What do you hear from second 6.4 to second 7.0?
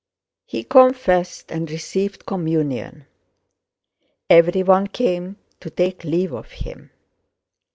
him.